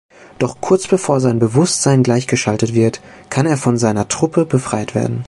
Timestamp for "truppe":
4.07-4.45